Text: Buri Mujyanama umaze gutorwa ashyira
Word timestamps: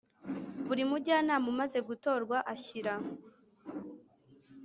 Buri 0.65 0.83
Mujyanama 0.89 1.47
umaze 1.53 1.79
gutorwa 1.87 2.37
ashyira 2.53 2.93